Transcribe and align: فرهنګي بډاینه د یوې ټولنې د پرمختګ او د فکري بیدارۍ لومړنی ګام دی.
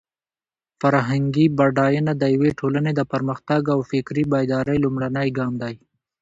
فرهنګي 0.81 1.45
بډاینه 1.57 2.13
د 2.21 2.23
یوې 2.35 2.51
ټولنې 2.59 2.91
د 2.95 3.01
پرمختګ 3.11 3.61
او 3.73 3.79
د 3.83 3.87
فکري 3.91 4.23
بیدارۍ 4.33 4.77
لومړنی 4.81 5.27
ګام 5.37 5.53
دی. 5.61 5.75